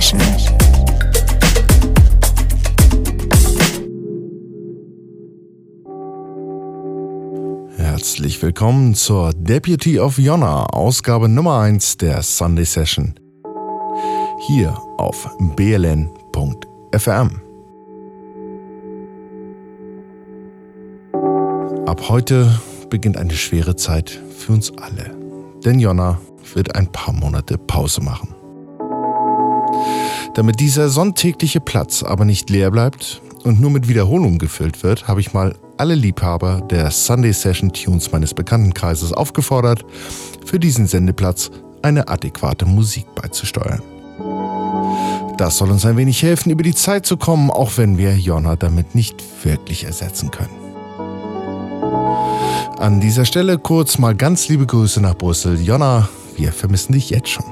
Session. 0.00 0.20
Herzlich 7.76 8.42
willkommen 8.42 8.94
zur 8.94 9.34
Deputy 9.34 10.00
of 10.00 10.18
Yonna, 10.18 10.64
Ausgabe 10.64 11.28
Nummer 11.28 11.60
1 11.60 11.98
der 11.98 12.22
Sunday 12.22 12.64
Session. 12.64 13.14
Hier 14.46 14.74
auf 14.96 15.28
bln.fm. 15.54 16.08
Ab 21.84 22.08
heute 22.08 22.58
beginnt 22.88 23.18
eine 23.18 23.34
schwere 23.34 23.76
Zeit 23.76 24.18
für 24.34 24.52
uns 24.52 24.72
alle. 24.78 25.14
Denn 25.62 25.78
Jonna 25.78 26.18
wird 26.54 26.74
ein 26.74 26.90
paar 26.90 27.12
Monate 27.12 27.58
Pause 27.58 28.00
machen. 28.02 28.39
Damit 30.34 30.60
dieser 30.60 30.88
sonntägliche 30.88 31.60
Platz 31.60 32.02
aber 32.02 32.24
nicht 32.24 32.50
leer 32.50 32.70
bleibt 32.70 33.20
und 33.42 33.60
nur 33.60 33.70
mit 33.70 33.88
Wiederholungen 33.88 34.38
gefüllt 34.38 34.82
wird, 34.82 35.08
habe 35.08 35.20
ich 35.20 35.32
mal 35.32 35.56
alle 35.76 35.94
Liebhaber 35.94 36.60
der 36.70 36.90
Sunday 36.90 37.32
Session 37.32 37.72
Tunes 37.72 38.12
meines 38.12 38.34
Bekanntenkreises 38.34 39.12
aufgefordert, 39.12 39.84
für 40.44 40.60
diesen 40.60 40.86
Sendeplatz 40.86 41.50
eine 41.82 42.08
adäquate 42.08 42.66
Musik 42.66 43.06
beizusteuern. 43.14 43.82
Das 45.36 45.56
soll 45.56 45.70
uns 45.70 45.86
ein 45.86 45.96
wenig 45.96 46.22
helfen, 46.22 46.50
über 46.50 46.62
die 46.62 46.74
Zeit 46.74 47.06
zu 47.06 47.16
kommen, 47.16 47.50
auch 47.50 47.78
wenn 47.78 47.96
wir 47.96 48.14
Jonna 48.14 48.56
damit 48.56 48.94
nicht 48.94 49.22
wirklich 49.42 49.84
ersetzen 49.84 50.30
können. 50.30 50.50
An 52.78 53.00
dieser 53.00 53.24
Stelle 53.24 53.58
kurz 53.58 53.98
mal 53.98 54.14
ganz 54.14 54.48
liebe 54.48 54.66
Grüße 54.66 55.00
nach 55.00 55.14
Brüssel. 55.16 55.60
Jonna, 55.60 56.08
wir 56.36 56.52
vermissen 56.52 56.92
dich 56.92 57.10
jetzt 57.10 57.28
schon. 57.28 57.44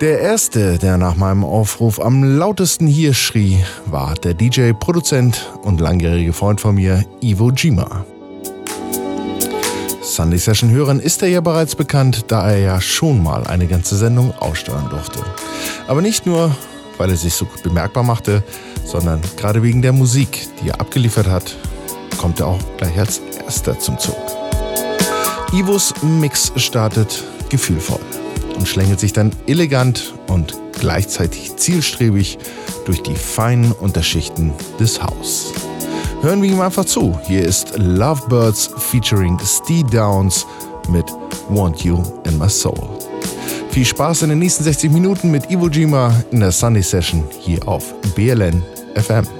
Der 0.00 0.18
erste, 0.18 0.78
der 0.78 0.96
nach 0.96 1.14
meinem 1.16 1.44
Aufruf 1.44 2.00
am 2.00 2.24
lautesten 2.24 2.86
hier 2.86 3.12
schrie, 3.12 3.62
war 3.84 4.14
der 4.14 4.32
DJ, 4.32 4.72
Produzent 4.72 5.52
und 5.60 5.78
langjährige 5.78 6.32
Freund 6.32 6.58
von 6.58 6.76
mir, 6.76 7.04
Ivo 7.20 7.50
Jima. 7.50 8.06
Sunday 10.00 10.38
Session 10.38 10.70
Hörern 10.70 11.00
ist 11.00 11.20
er 11.22 11.28
ja 11.28 11.42
bereits 11.42 11.76
bekannt, 11.76 12.24
da 12.28 12.50
er 12.50 12.60
ja 12.60 12.80
schon 12.80 13.22
mal 13.22 13.46
eine 13.46 13.66
ganze 13.66 13.94
Sendung 13.98 14.32
aussteuern 14.38 14.88
durfte. 14.88 15.20
Aber 15.86 16.00
nicht 16.00 16.24
nur, 16.24 16.56
weil 16.96 17.10
er 17.10 17.16
sich 17.18 17.34
so 17.34 17.44
gut 17.44 17.62
bemerkbar 17.62 18.02
machte, 18.02 18.42
sondern 18.86 19.20
gerade 19.36 19.62
wegen 19.62 19.82
der 19.82 19.92
Musik, 19.92 20.48
die 20.62 20.70
er 20.70 20.80
abgeliefert 20.80 21.26
hat, 21.26 21.54
kommt 22.16 22.40
er 22.40 22.46
auch 22.46 22.58
gleich 22.78 22.98
als 22.98 23.20
erster 23.44 23.78
zum 23.78 23.98
Zug. 23.98 24.16
Ivos 25.52 25.92
Mix 26.02 26.52
startet 26.56 27.22
gefühlvoll 27.50 28.00
und 28.60 28.66
schlängelt 28.66 29.00
sich 29.00 29.14
dann 29.14 29.32
elegant 29.46 30.14
und 30.28 30.54
gleichzeitig 30.78 31.56
zielstrebig 31.56 32.38
durch 32.84 33.02
die 33.02 33.16
feinen 33.16 33.72
Unterschichten 33.72 34.52
des 34.78 35.02
Haus. 35.02 35.52
Hören 36.20 36.42
wir 36.42 36.50
ihm 36.50 36.60
einfach 36.60 36.84
zu. 36.84 37.18
Hier 37.26 37.42
ist 37.42 37.78
Lovebirds 37.78 38.70
featuring 38.76 39.38
Steve 39.42 39.88
Downs 39.90 40.46
mit 40.90 41.06
Want 41.48 41.82
You 41.82 42.02
in 42.26 42.38
My 42.38 42.50
Soul. 42.50 42.98
Viel 43.70 43.86
Spaß 43.86 44.22
in 44.22 44.28
den 44.28 44.40
nächsten 44.40 44.64
60 44.64 44.90
Minuten 44.92 45.30
mit 45.30 45.50
Iwo 45.50 45.68
Jima 45.68 46.12
in 46.30 46.40
der 46.40 46.52
Sunday 46.52 46.82
Session 46.82 47.24
hier 47.40 47.66
auf 47.66 47.94
BLN 48.14 48.62
FM. 48.94 49.39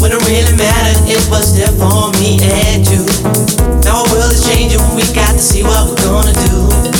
When 0.00 0.12
it 0.12 0.26
really 0.26 0.56
mattered, 0.56 1.08
it 1.08 1.28
was 1.28 1.54
there 1.54 1.68
for 1.76 2.10
me 2.20 2.40
and 2.40 2.88
you. 2.88 3.04
Now 3.84 4.00
our 4.00 4.08
world 4.10 4.32
is 4.32 4.48
changing, 4.48 4.80
we 4.96 5.02
got 5.14 5.32
to 5.32 5.38
see 5.38 5.62
what 5.62 5.88
we're 5.90 6.02
gonna 6.02 6.32
do. 6.32 6.99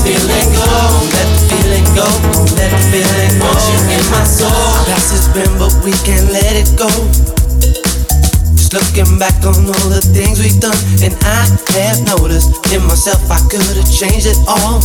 Just 8.57 8.73
looking 8.73 9.19
back 9.21 9.37
on 9.45 9.53
all 9.61 9.87
the 9.93 10.01
things 10.01 10.41
we've 10.41 10.59
done, 10.59 10.77
and 11.05 11.13
I 11.21 11.45
have 11.77 12.01
noticed 12.09 12.49
in 12.73 12.81
myself 12.89 13.21
I 13.29 13.37
could 13.45 13.61
have 13.61 13.91
changed 13.93 14.25
it 14.25 14.41
all. 14.49 14.81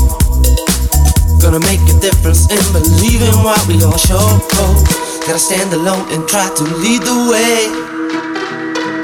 Gonna 1.40 1.64
make 1.64 1.80
a 1.88 1.96
difference 2.00 2.44
in 2.52 2.60
believing 2.76 3.36
what 3.40 3.60
we 3.66 3.80
all 3.84 3.96
show. 3.96 4.20
Gotta 5.24 5.40
stand 5.40 5.72
alone 5.72 6.12
and 6.12 6.28
try 6.28 6.44
to 6.44 6.64
lead 6.84 7.02
the 7.02 7.16
way. 7.32 7.95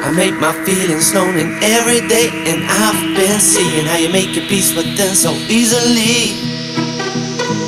I 0.02 0.10
make 0.10 0.34
my 0.40 0.52
feelings 0.66 1.14
known 1.14 1.38
in 1.38 1.62
every 1.62 2.02
day, 2.08 2.26
and 2.50 2.66
I've 2.66 3.14
been 3.14 3.38
seeing 3.38 3.86
how 3.86 3.98
you 3.98 4.10
make 4.10 4.34
your 4.34 4.44
peace 4.46 4.74
with 4.74 4.96
them 4.96 5.14
so 5.14 5.30
easily. 5.46 6.34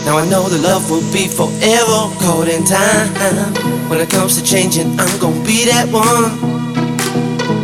Now 0.05 0.19
I 0.19 0.27
know 0.29 0.49
the 0.49 0.59
love 0.59 0.91
will 0.91 1.07
be 1.15 1.29
forever 1.29 2.11
caught 2.19 2.49
in 2.49 2.65
time. 2.67 3.15
When 3.89 4.01
it 4.01 4.11
comes 4.11 4.35
to 4.37 4.43
changing, 4.43 4.99
I'm 4.99 5.15
gonna 5.21 5.47
be 5.47 5.65
that 5.71 5.87
one. 5.95 6.35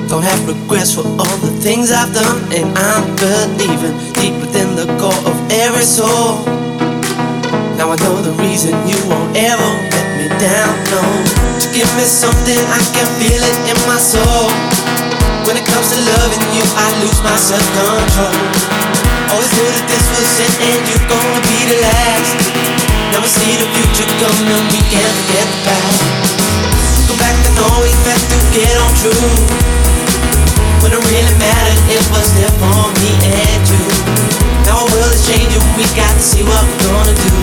Don't 0.07 0.23
have 0.23 0.47
regrets 0.47 0.95
for 0.95 1.03
all 1.03 1.37
the 1.43 1.51
things 1.59 1.91
I've 1.91 2.15
done, 2.15 2.39
and 2.55 2.71
I'm 2.79 3.05
believing 3.19 3.99
deep 4.15 4.39
within 4.39 4.77
the 4.77 4.87
core 5.03 5.23
of 5.27 5.37
every 5.51 5.83
soul. 5.83 6.47
Now 7.75 7.91
I 7.91 7.97
know 8.07 8.23
the 8.23 8.33
reason 8.39 8.71
you 8.87 8.99
won't 9.11 9.37
ever 9.37 9.71
down. 10.41 10.73
To 11.61 11.67
give 11.69 11.89
me 12.01 12.05
something 12.09 12.57
I 12.73 12.81
can 12.97 13.05
feel 13.21 13.45
it 13.45 13.57
in 13.69 13.77
my 13.85 14.01
soul. 14.01 14.49
When 15.45 15.61
it 15.61 15.69
comes 15.69 15.93
to 15.93 16.01
loving 16.01 16.41
you, 16.57 16.65
I 16.81 16.89
lose 17.05 17.21
my 17.21 17.37
self 17.37 17.61
control. 17.77 18.33
Always 19.37 19.53
knew 19.53 19.69
that 19.69 19.85
this 19.85 20.05
was 20.09 20.33
it, 20.41 20.55
and 20.65 20.81
you're 20.89 21.09
gonna 21.13 21.45
be 21.45 21.61
the 21.69 21.79
last. 21.85 22.41
Never 23.13 23.29
see 23.29 23.53
the 23.61 23.69
future 23.69 24.09
coming, 24.17 24.65
we 24.73 24.81
can't 24.89 25.13
forget 25.29 25.45
the 25.45 25.61
past. 25.69 26.01
Go 27.05 27.15
back 27.21 27.37
to 27.45 27.51
know 27.61 27.85
we 27.85 27.93
had 28.09 28.23
to 28.33 28.39
get 28.57 28.75
on 28.81 28.93
true. 28.97 29.29
When 30.81 30.97
it 30.97 31.03
really 31.05 31.37
mattered, 31.37 31.81
it 31.93 32.05
was 32.17 32.33
there 32.33 32.55
for 32.57 32.89
me 32.97 33.13
and 33.29 33.61
you. 33.69 34.00
Our 34.71 34.87
world 34.87 35.13
is 35.13 35.27
changing, 35.27 35.63
we 35.77 35.85
got 35.99 36.15
to 36.15 36.23
see 36.23 36.43
what 36.47 36.63
we're 36.63 36.95
gonna 36.95 37.15
do. 37.15 37.35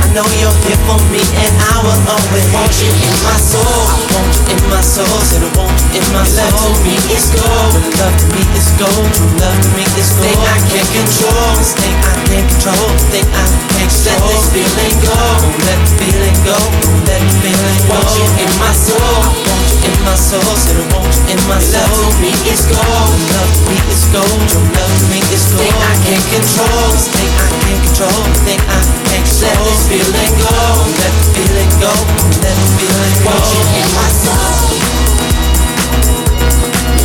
I 0.00 0.06
know 0.16 0.26
you're 0.40 0.58
here 0.64 0.78
for 0.86 0.98
me, 1.10 1.20
and 1.20 1.52
I 1.58 1.76
will 1.84 2.00
always 2.06 2.46
want 2.54 2.70
you 2.80 2.88
in 2.88 3.16
my 3.26 3.36
soul. 3.36 3.60
I 3.62 3.98
want 4.14 4.30
you 4.32 4.42
in 4.54 4.60
my 4.70 4.80
soul, 4.80 5.10
said 5.26 5.42
I 5.42 5.50
want 5.58 5.74
you 5.90 6.00
in 6.00 6.06
my 6.14 6.22
soul. 6.22 6.48
Love 6.48 6.70
to 6.70 6.86
me 6.86 6.94
is 7.12 7.28
gold, 7.34 7.82
love 7.98 8.14
to 8.14 8.26
me 8.30 8.42
is 8.56 8.68
gold. 8.78 9.06
True 9.10 9.32
love 9.42 9.58
to 9.58 9.68
me 9.74 9.84
is 9.98 10.10
gold. 10.14 10.24
Thing 10.24 10.38
I 10.38 10.58
can't 10.70 10.90
control, 10.94 11.50
this 11.58 11.72
thing 11.74 11.96
I 11.98 12.14
can't 12.30 12.46
control, 12.46 12.88
thing 13.10 13.26
I 13.26 13.44
can't 13.74 13.90
control. 13.90 14.22
Let 14.22 14.30
this 14.30 14.46
feeling 14.54 14.96
go, 15.02 15.18
don't 15.42 15.58
let 15.66 15.78
the 15.82 15.92
feeling 15.98 16.38
go, 16.46 16.56
don't 16.62 17.02
let 17.10 17.20
the 17.20 17.34
feeling 17.42 17.78
go. 17.90 17.98
Want 17.98 18.14
you 18.14 18.28
in 18.38 18.50
my 18.62 18.70
soul, 18.70 19.18
I 19.18 19.34
want 19.34 19.66
you 19.66 19.78
in 19.82 19.96
my 20.06 20.14
soul, 20.14 20.46
said 20.54 20.78
I 20.78 20.84
want 20.94 21.10
you 21.10 21.34
in 21.34 21.40
my 21.50 21.58
soul. 21.58 21.90
Love 21.90 22.06
to 22.06 22.22
me 22.22 22.30
is 22.46 22.62
gold, 22.70 23.10
love 23.34 23.50
to 23.50 23.62
me 23.66 23.76
is 23.90 24.04
gold. 24.14 24.38
True 24.46 24.62
love 24.62 24.94
to 24.94 25.04
me 25.10 25.18
is 25.34 25.42
gold. 25.50 25.58
Thing 25.64 25.74
I 25.74 25.94
can't 26.06 26.13
control, 26.22 26.94
this 26.94 27.08
thing 27.10 27.26
I 27.26 27.48
can't 27.64 27.82
control, 27.86 28.22
thing 28.46 28.60
I 28.60 28.78
can't 28.86 29.24
control. 29.24 29.50
Let 29.50 29.58
this 29.66 29.82
feeling 29.90 30.34
go, 30.38 30.54
let 31.00 31.10
the 31.10 31.26
feeling 31.34 31.72
go, 31.80 31.92
let 32.38 32.54
the 32.54 32.66
feeling 32.78 33.16
go. 33.24 33.34
Want 33.34 33.50
you 33.50 33.62
in 33.74 33.88
my 33.98 34.08
soul. 34.22 34.78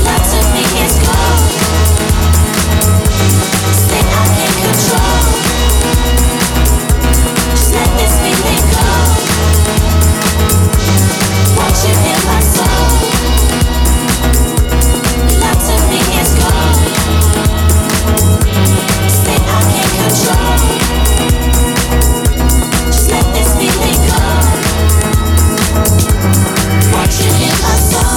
Love 0.06 0.26
to 0.30 0.40
me 0.54 0.64
is 0.84 0.96
gold. 1.02 1.42
Thing 3.90 4.08
I 4.10 4.24
can't 4.38 4.58
control. 4.62 5.26
Just 7.50 7.74
let 7.74 7.90
this 7.98 8.14
feeling 8.22 8.66
go. 8.78 8.86
Want 11.58 11.78
you 11.82 11.94
in 11.98 12.20
my 12.30 12.40
soul. 12.46 13.19
You 27.00 27.06
in 27.06 27.50
my 27.64 27.76
soul. 27.78 28.09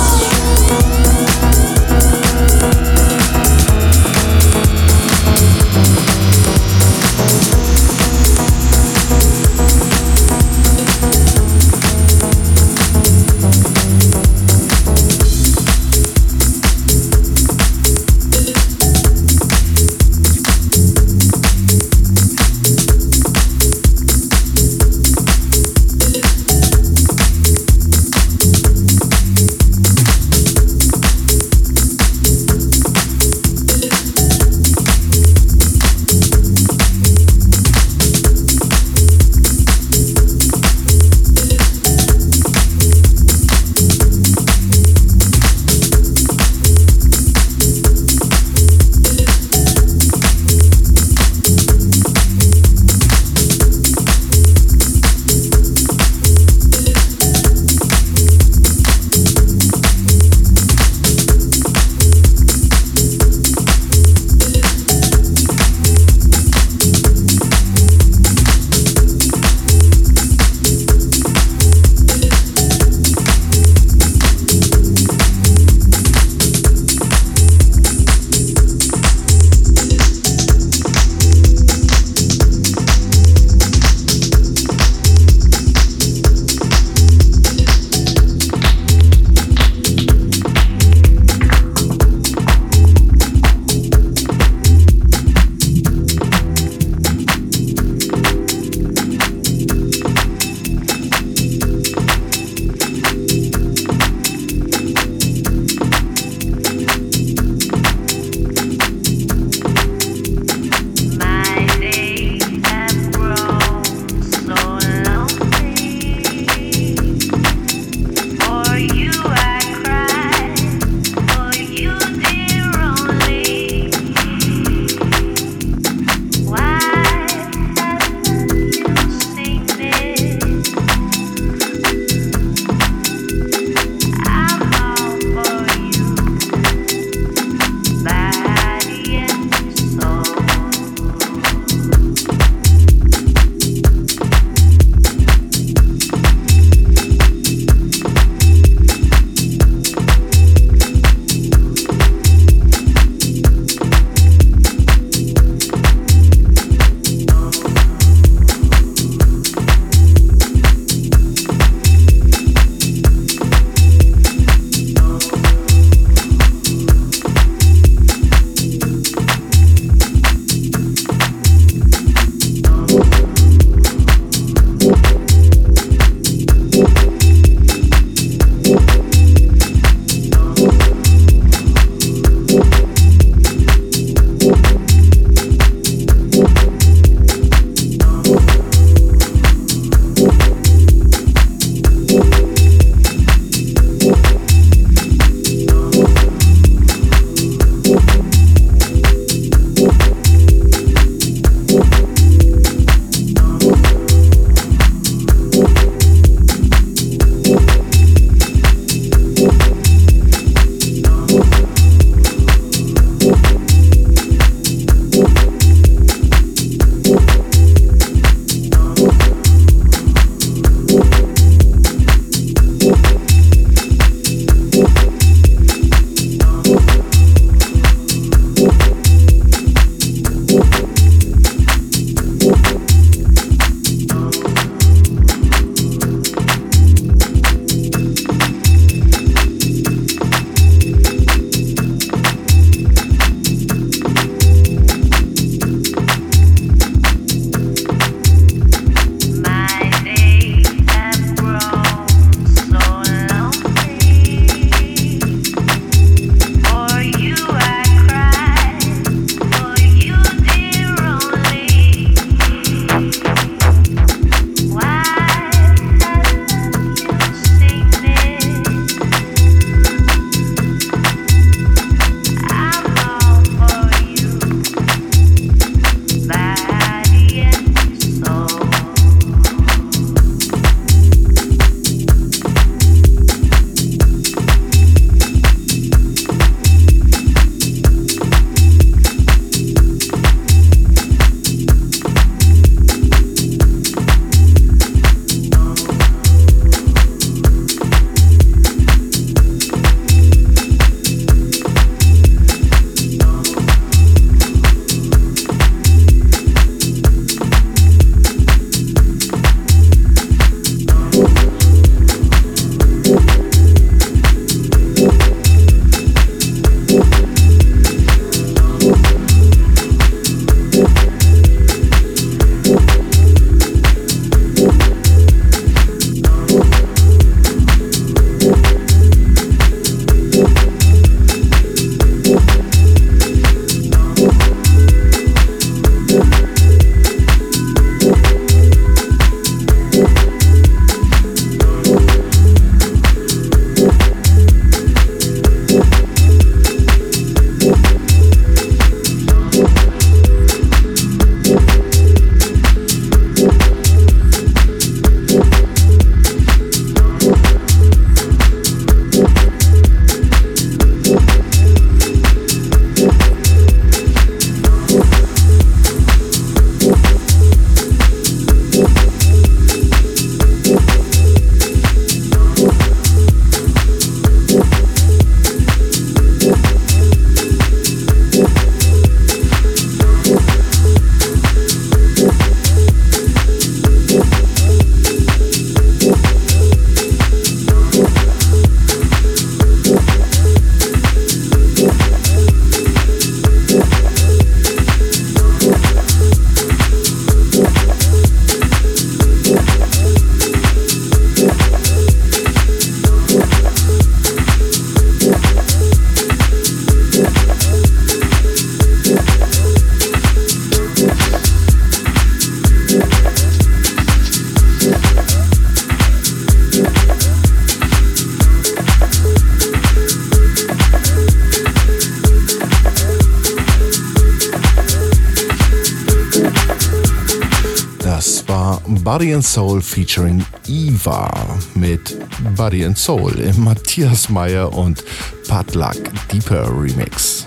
Body 429.22 429.34
and 429.34 429.44
Soul 429.44 429.80
featuring 429.80 430.44
Eva 430.66 431.30
mit 431.76 432.18
Body 432.56 432.84
and 432.84 432.98
Soul 432.98 433.30
im 433.38 433.62
Matthias 433.62 434.28
Meyer 434.28 434.72
und 434.72 435.04
Padluck 435.46 435.94
Deeper 436.32 436.68
Remix. 436.68 437.46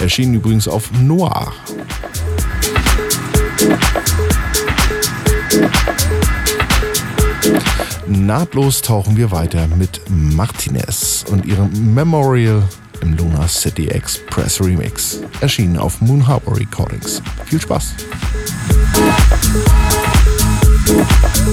Erschien 0.00 0.32
übrigens 0.32 0.66
auf 0.66 0.90
Noir. 1.02 1.52
Nahtlos 8.06 8.80
tauchen 8.80 9.14
wir 9.14 9.30
weiter 9.30 9.68
mit 9.76 10.00
Martinez 10.08 11.26
und 11.30 11.44
ihrem 11.44 11.92
Memorial 11.92 12.66
im 13.02 13.18
Luna 13.18 13.46
City 13.48 13.88
Express 13.88 14.62
Remix. 14.62 15.20
Erschienen 15.42 15.76
auf 15.76 16.00
Moon 16.00 16.26
Harbor 16.26 16.56
Recordings. 16.56 17.20
Viel 17.44 17.60
Spaß! 17.60 17.96
Thank 20.92 21.52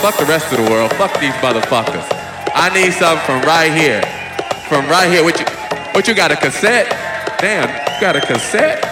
Fuck 0.00 0.16
the 0.18 0.24
rest 0.24 0.52
of 0.52 0.64
the 0.64 0.70
world. 0.70 0.92
Fuck 0.94 1.20
these 1.20 1.34
motherfuckers. 1.44 2.06
I 2.54 2.70
need 2.74 2.92
something 2.92 3.24
from 3.26 3.42
right 3.42 3.72
here. 3.72 4.02
From 4.68 4.88
right 4.88 5.10
here. 5.10 5.22
What 5.22 5.38
you 5.38 5.46
what 5.92 6.08
you 6.08 6.14
got 6.14 6.32
a 6.32 6.36
cassette? 6.36 6.88
Damn, 7.38 7.68
you 7.68 8.00
got 8.00 8.16
a 8.16 8.20
cassette? 8.20 8.84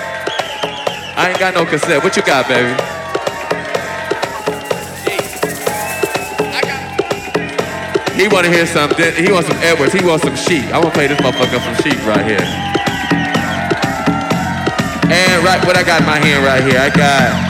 I 1.16 1.30
ain't 1.30 1.38
got 1.38 1.54
no 1.54 1.64
cassette. 1.64 2.02
What 2.04 2.16
you 2.16 2.22
got, 2.22 2.48
baby? 2.48 2.74
He 8.20 8.28
wanna 8.28 8.48
hear 8.48 8.66
something. 8.66 9.14
He 9.14 9.32
wants 9.32 9.48
some 9.48 9.58
Edwards. 9.62 9.94
He 9.94 10.04
wants 10.04 10.24
some 10.24 10.36
sheep. 10.36 10.66
I 10.74 10.78
wanna 10.78 10.90
play 10.90 11.06
this 11.06 11.18
motherfucker 11.20 11.58
some 11.64 11.76
sheep 11.82 11.98
right 12.06 12.24
here. 12.26 12.44
And 15.10 15.44
right 15.44 15.64
what 15.66 15.76
I 15.76 15.82
got 15.82 16.02
in 16.02 16.06
my 16.06 16.18
hand 16.18 16.44
right 16.44 16.62
here, 16.62 16.78
I 16.78 16.90
got 16.90 17.49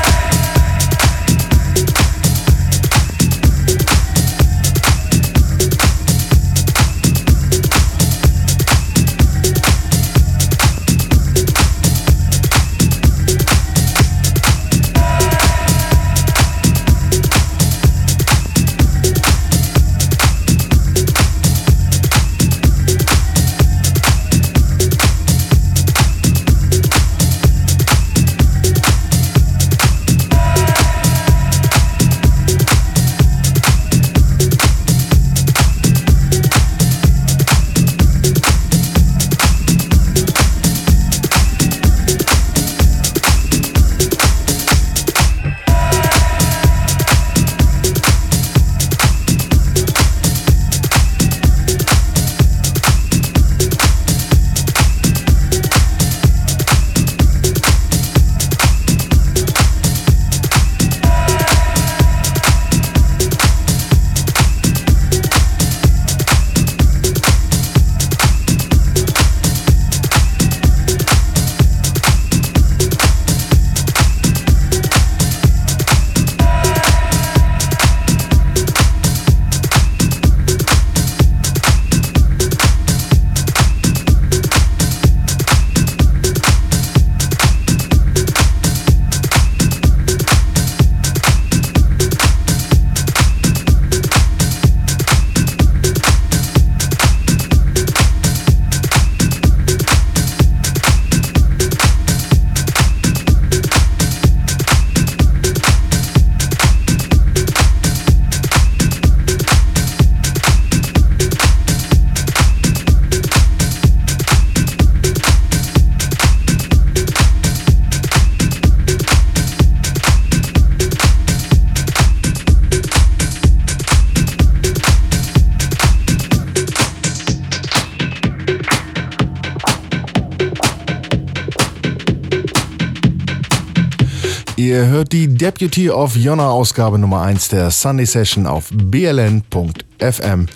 Ihr 134.81 134.87
hört 134.87 135.11
die 135.11 135.27
Deputy 135.27 135.91
of 135.91 136.15
Jonna 136.15 136.49
Ausgabe 136.49 136.97
Nummer 136.97 137.21
1 137.21 137.49
der 137.49 137.69
Sunday 137.69 138.07
Session 138.07 138.47
auf 138.47 138.69
bln.fm 138.73 140.47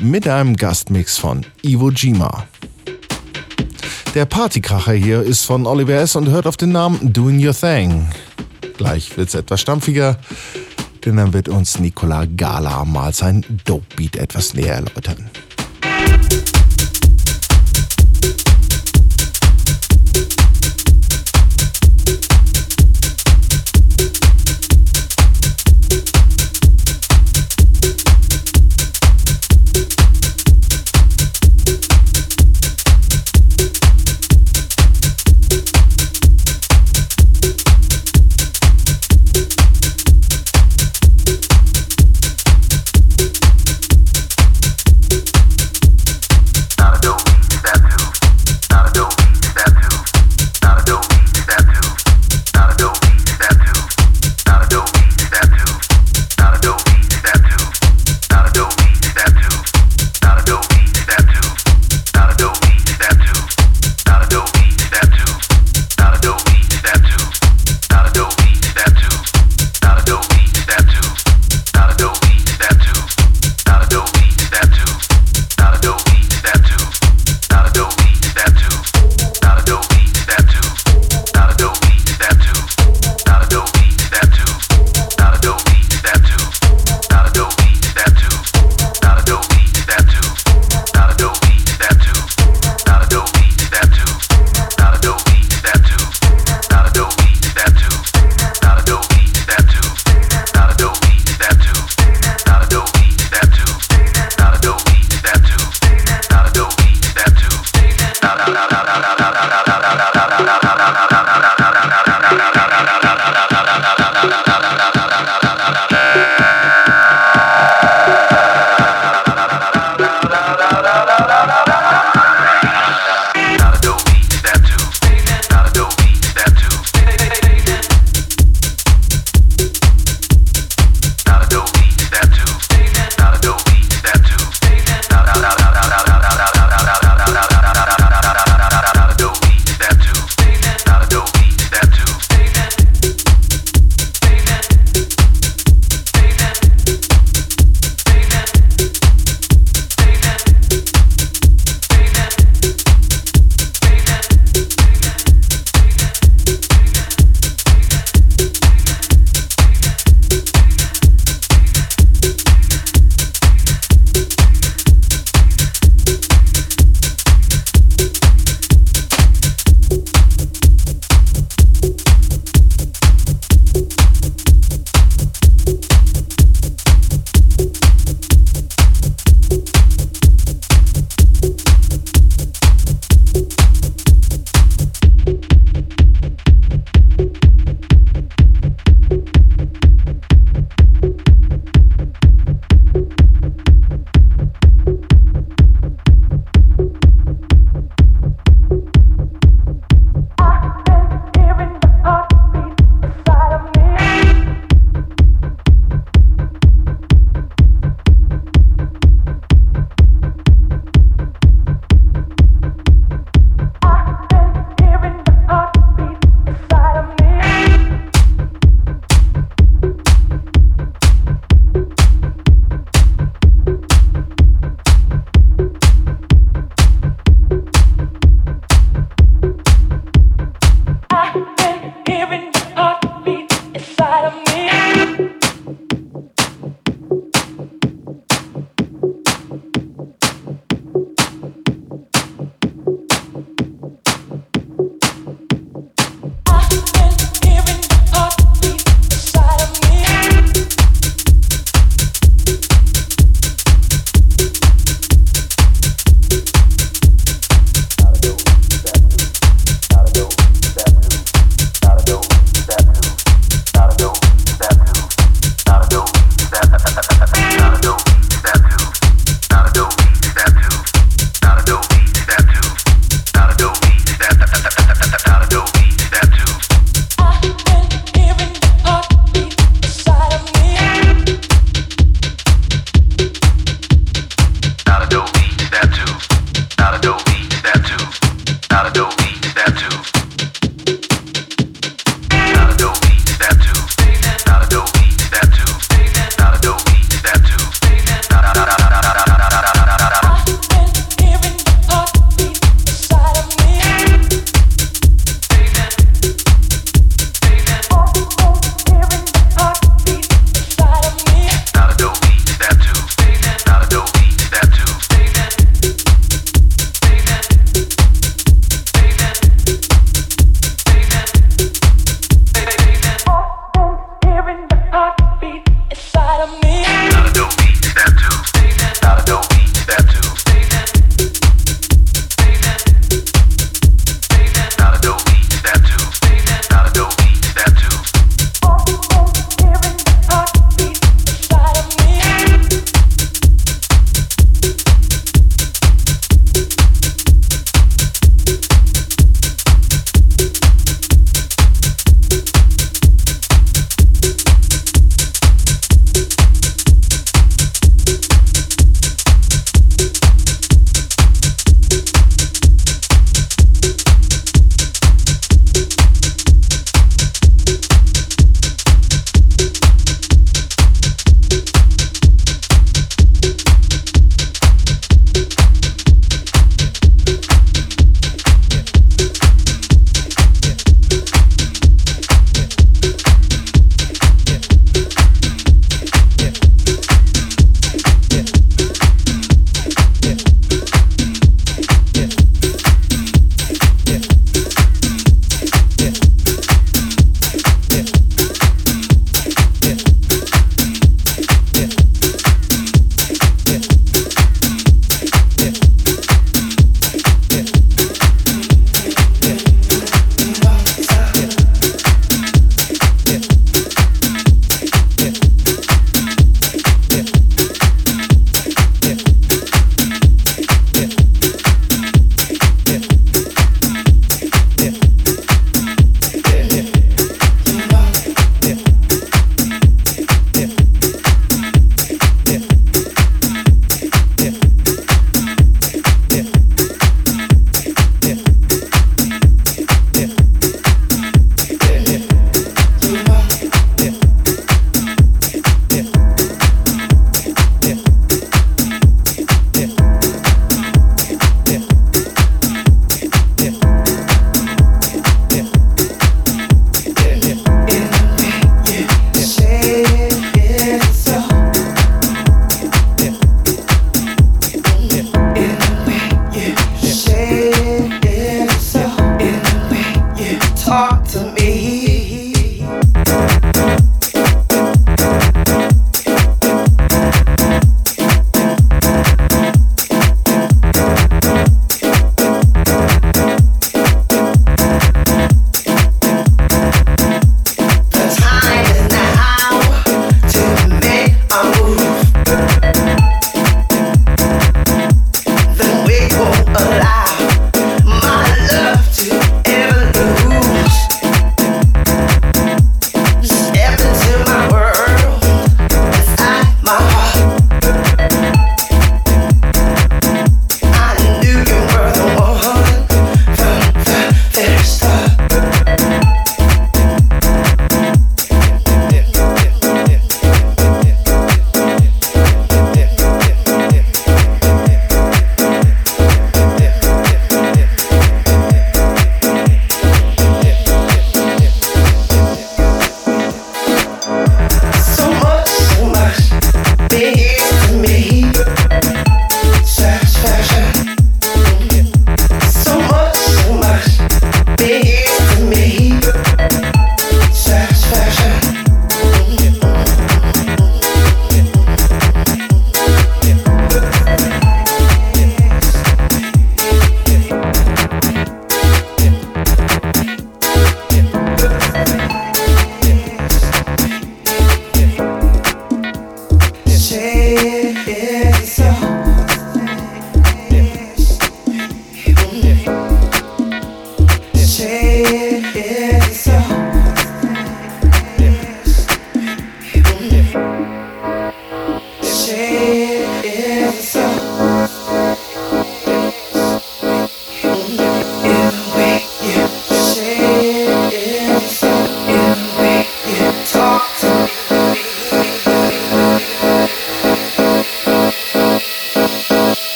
mit 0.00 0.26
einem 0.26 0.56
Gastmix 0.56 1.18
von 1.18 1.44
Iwo 1.60 1.90
Jima. 1.90 2.46
Der 4.14 4.24
Partykracher 4.24 4.94
hier 4.94 5.20
ist 5.20 5.44
von 5.44 5.66
Oliver 5.66 5.96
S. 5.96 6.16
und 6.16 6.30
hört 6.30 6.46
auf 6.46 6.56
den 6.56 6.72
Namen 6.72 7.12
Doing 7.12 7.46
Your 7.46 7.52
Thing. 7.52 8.08
Gleich 8.78 9.14
wird's 9.18 9.34
etwas 9.34 9.60
stampfiger, 9.60 10.16
denn 11.04 11.18
dann 11.18 11.34
wird 11.34 11.50
uns 11.50 11.78
Nicola 11.78 12.24
Gala 12.24 12.86
mal 12.86 13.12
sein 13.12 13.44
Dope 13.66 13.84
Beat 13.96 14.16
etwas 14.16 14.54
näher 14.54 14.76
erläutern. 14.76 15.23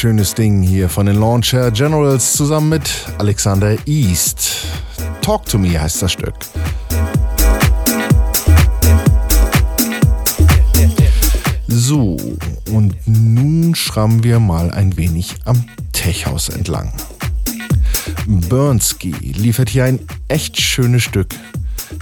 Schönes 0.00 0.32
Ding 0.32 0.62
hier 0.62 0.88
von 0.88 1.04
den 1.04 1.16
Launcher 1.16 1.70
Generals 1.70 2.32
zusammen 2.32 2.70
mit 2.70 2.90
Alexander 3.18 3.76
East. 3.86 4.64
Talk 5.20 5.44
to 5.44 5.58
Me 5.58 5.78
heißt 5.78 6.00
das 6.00 6.12
Stück. 6.12 6.36
So, 11.68 12.16
und 12.72 12.94
nun 13.04 13.74
schrammen 13.74 14.24
wir 14.24 14.40
mal 14.40 14.70
ein 14.70 14.96
wenig 14.96 15.34
am 15.44 15.66
Techhaus 15.92 16.48
entlang. 16.48 16.94
Burnski 18.26 19.10
liefert 19.10 19.68
hier 19.68 19.84
ein 19.84 20.00
echt 20.28 20.58
schönes 20.58 21.02
Stück, 21.02 21.34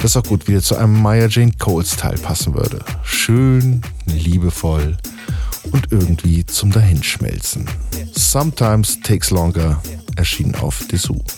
das 0.00 0.16
auch 0.16 0.22
gut 0.22 0.46
wieder 0.46 0.62
zu 0.62 0.76
einem 0.76 1.02
Maya 1.02 1.26
Jane 1.26 1.50
Coles 1.58 1.96
Teil 1.96 2.16
passen 2.18 2.54
würde. 2.54 2.78
Schön, 3.02 3.82
liebevoll 4.06 4.96
und 5.72 5.90
irgendwie 5.90 6.46
zum 6.46 6.70
Dahinschmelzen. 6.70 7.66
Sometimes 8.18 9.00
Takes 9.00 9.30
Longer 9.30 9.80
erschien 10.16 10.52
auf 10.56 10.86
Dessous. 10.88 11.37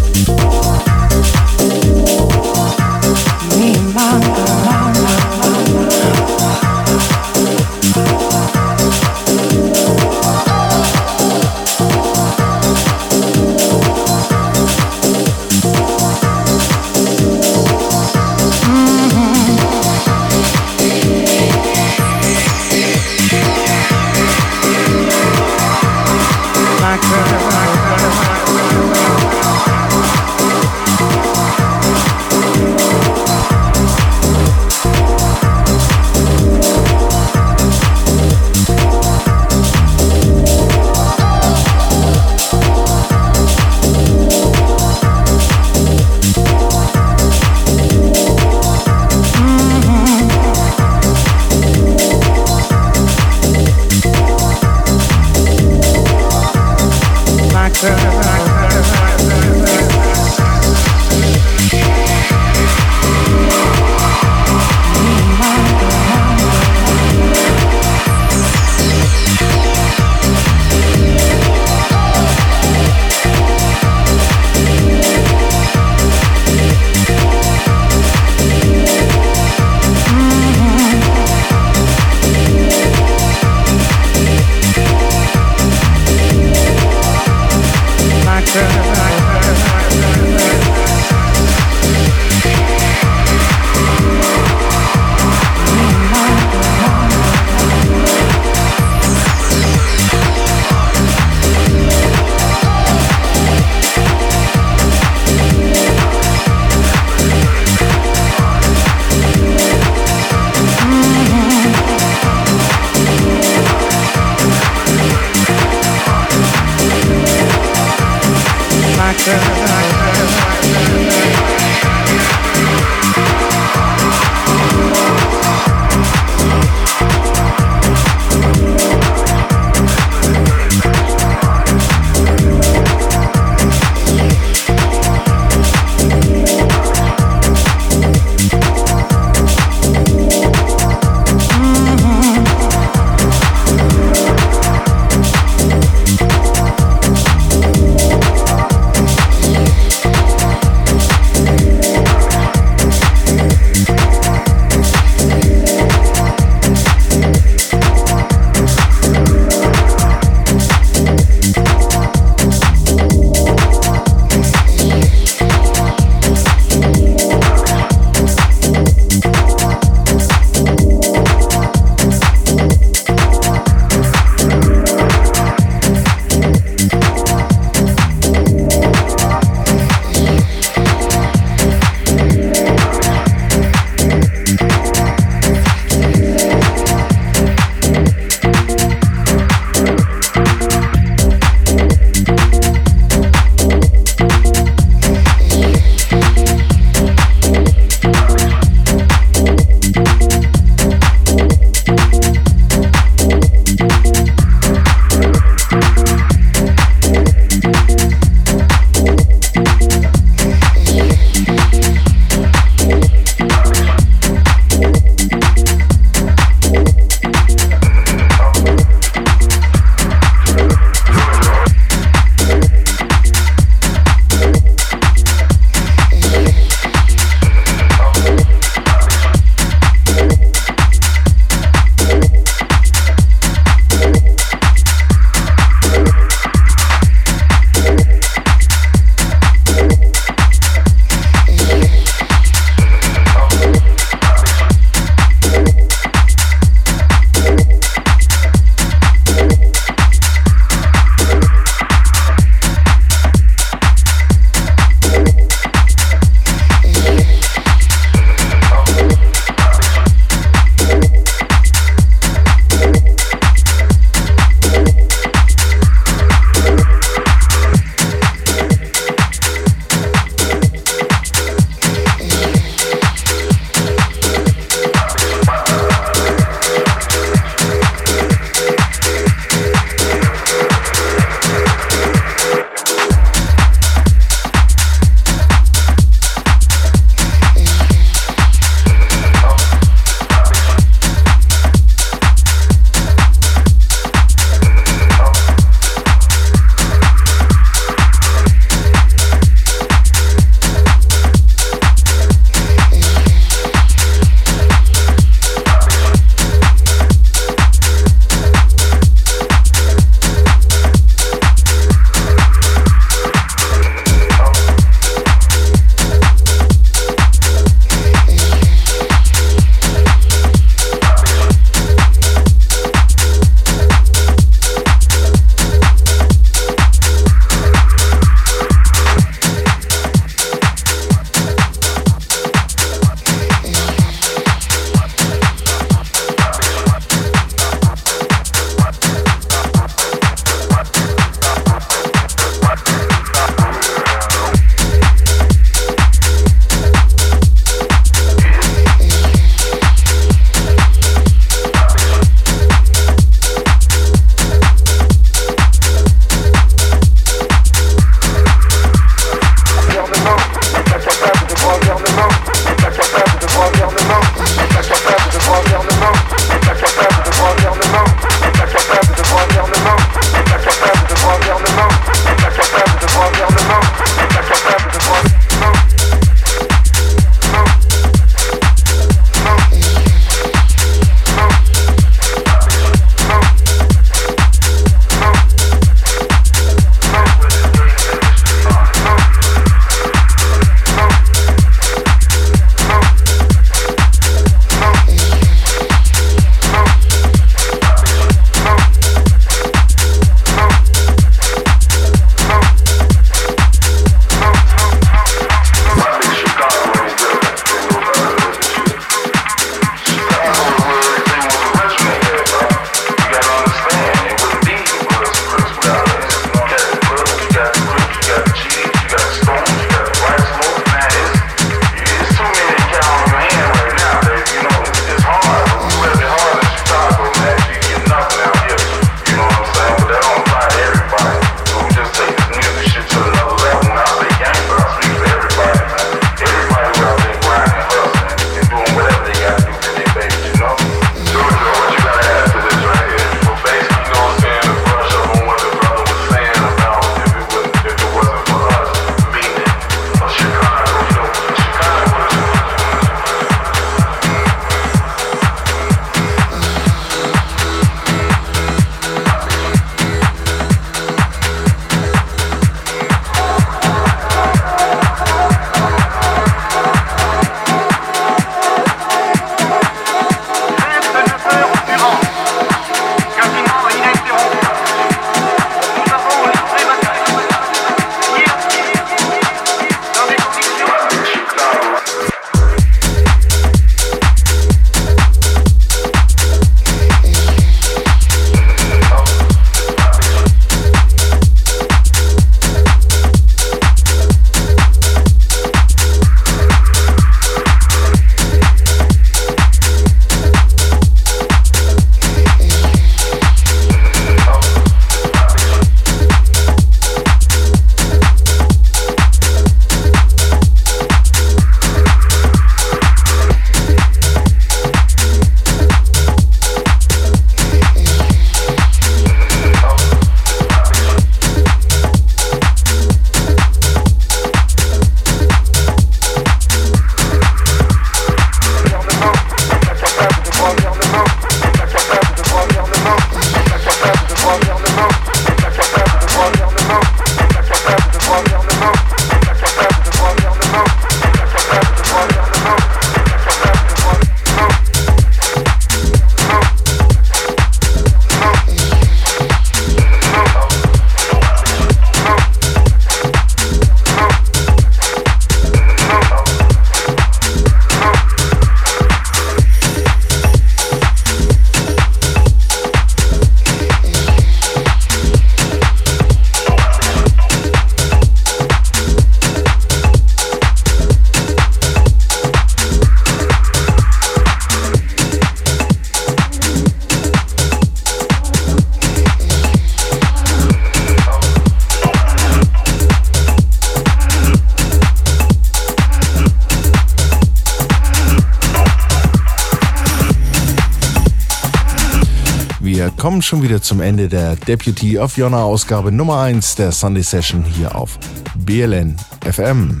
Wir 592.88 593.10
kommen 593.10 593.42
schon 593.42 593.60
wieder 593.62 593.82
zum 593.82 594.00
Ende 594.00 594.28
der 594.28 594.56
Deputy 594.56 595.18
of 595.18 595.36
Yona 595.36 595.62
Ausgabe 595.62 596.10
Nummer 596.10 596.40
1 596.40 596.76
der 596.76 596.90
Sunday 596.90 597.22
Session 597.22 597.62
hier 597.62 597.94
auf 597.94 598.18
BLN 598.56 599.14
FM. 599.44 600.00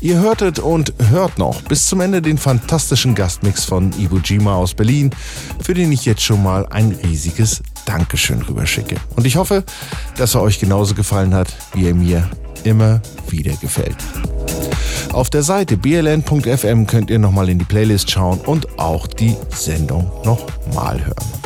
Ihr 0.00 0.18
hörtet 0.18 0.58
und 0.58 0.92
hört 1.10 1.38
noch 1.38 1.62
bis 1.62 1.86
zum 1.86 2.00
Ende 2.00 2.20
den 2.20 2.38
fantastischen 2.38 3.14
Gastmix 3.14 3.64
von 3.64 3.92
Iwo 4.00 4.18
Jima 4.18 4.56
aus 4.56 4.74
Berlin, 4.74 5.10
für 5.62 5.74
den 5.74 5.92
ich 5.92 6.04
jetzt 6.04 6.22
schon 6.22 6.42
mal 6.42 6.66
ein 6.70 6.90
riesiges 7.04 7.62
Dankeschön 7.84 8.42
rüberschicke. 8.42 8.96
Und 9.14 9.24
ich 9.24 9.36
hoffe, 9.36 9.62
dass 10.16 10.34
er 10.34 10.42
euch 10.42 10.58
genauso 10.58 10.94
gefallen 10.94 11.34
hat, 11.34 11.54
wie 11.72 11.86
er 11.86 11.94
mir 11.94 12.28
immer 12.64 13.00
wieder 13.28 13.54
gefällt. 13.58 13.96
Auf 15.12 15.30
der 15.30 15.44
Seite 15.44 15.76
bln.fm 15.76 16.88
könnt 16.88 17.10
ihr 17.10 17.20
nochmal 17.20 17.48
in 17.48 17.60
die 17.60 17.64
Playlist 17.64 18.10
schauen 18.10 18.40
und 18.40 18.76
auch 18.76 19.06
die 19.06 19.36
Sendung 19.54 20.10
nochmal 20.24 21.06
hören. 21.06 21.45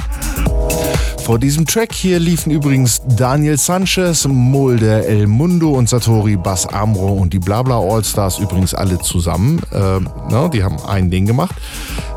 Vor 1.24 1.38
diesem 1.38 1.64
Track 1.64 1.92
hier 1.92 2.18
liefen 2.18 2.50
übrigens 2.50 3.02
Daniel 3.06 3.56
Sanchez, 3.56 4.26
Mulder 4.26 5.06
El 5.06 5.26
Mundo 5.26 5.70
und 5.70 5.88
Satori 5.88 6.36
Bass 6.36 6.66
Amro 6.66 7.12
und 7.12 7.32
die 7.32 7.38
Blabla 7.38 7.78
Allstars 7.78 8.38
übrigens 8.38 8.74
alle 8.74 8.98
zusammen. 8.98 9.60
Äh, 9.70 10.00
na, 10.28 10.48
die 10.48 10.64
haben 10.64 10.78
ein 10.86 11.10
Ding 11.10 11.26
gemacht 11.26 11.54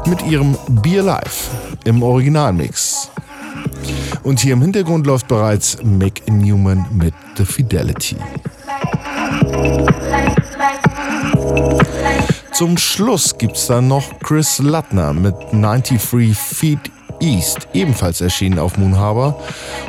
mit 0.08 0.26
ihrem 0.26 0.58
Beer 0.82 1.04
Live 1.04 1.52
im 1.84 2.02
Originalmix. 2.02 3.10
Und 4.24 4.40
hier 4.40 4.54
im 4.54 4.62
Hintergrund 4.62 5.06
läuft 5.06 5.28
bereits 5.28 5.78
Mick 5.84 6.24
Newman 6.32 6.86
mit 6.92 7.14
The 7.38 7.46
Fidelity. 7.46 8.16
Zum 12.54 12.78
Schluss 12.78 13.38
gibt's 13.38 13.68
dann 13.68 13.88
noch 13.88 14.20
Chris 14.20 14.60
Lattner 14.60 15.14
mit 15.14 15.36
93 15.52 16.36
Feet 16.36 16.80
East, 17.24 17.70
ebenfalls 17.74 18.20
erschienen 18.20 18.60
auf 18.60 18.78
Moon 18.78 18.98
Harbor. 18.98 19.40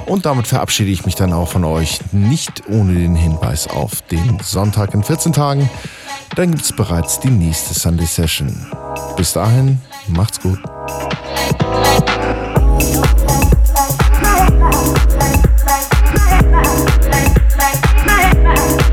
Und 0.07 0.24
damit 0.24 0.47
verabschiede 0.47 0.91
ich 0.91 1.05
mich 1.05 1.16
dann 1.16 1.32
auch 1.32 1.49
von 1.49 1.64
euch, 1.64 1.99
nicht 2.12 2.62
ohne 2.68 2.95
den 2.95 3.16
Hinweis 3.16 3.66
auf 3.66 4.03
den 4.03 4.39
Sonntag 4.41 4.95
in 4.95 5.03
14 5.03 5.32
Tagen. 5.32 5.68
Dann 6.37 6.53
gibt's 6.53 6.72
bereits 6.72 7.18
die 7.20 7.30
nächste 7.30 7.74
Sunday 7.74 8.07
Session. 8.07 8.66
Bis 9.16 9.32
dahin, 9.32 9.80
macht's 10.09 10.41
gut. 10.41 10.61
Like 18.16 18.84